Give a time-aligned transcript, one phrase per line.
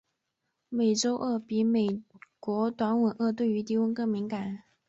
[0.67, 2.01] 美洲鳄比美
[2.39, 4.63] 国短吻鳄对于低温更敏感。